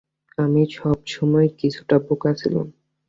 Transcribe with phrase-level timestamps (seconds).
[0.37, 2.67] আমি সবসময়ই কিছুটা বোকা ছিলাম।